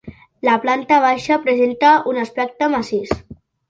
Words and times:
La 0.47 0.55
planta 0.63 0.97
baixa 1.03 1.39
presenta 1.45 1.95
un 2.15 2.25
aspecte 2.25 2.75
massís. 2.79 3.19